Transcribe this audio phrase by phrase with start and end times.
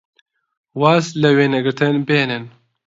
[0.81, 2.43] واز لە وێنەگرتن بێنن!